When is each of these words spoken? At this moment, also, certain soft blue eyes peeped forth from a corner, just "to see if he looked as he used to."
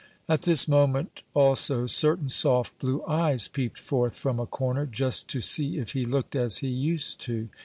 At 0.27 0.41
this 0.41 0.67
moment, 0.67 1.21
also, 1.35 1.85
certain 1.85 2.27
soft 2.27 2.79
blue 2.79 3.03
eyes 3.05 3.47
peeped 3.47 3.77
forth 3.77 4.17
from 4.17 4.39
a 4.39 4.47
corner, 4.47 4.87
just 4.87 5.27
"to 5.27 5.41
see 5.41 5.77
if 5.77 5.91
he 5.91 6.07
looked 6.07 6.35
as 6.35 6.57
he 6.57 6.69
used 6.69 7.21
to." 7.25 7.49